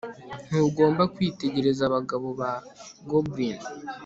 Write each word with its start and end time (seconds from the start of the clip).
Ntugomba 0.47 1.03
kwitegereza 1.13 1.81
abagabo 1.89 2.27
ba 2.39 2.51
goblin 3.09 3.57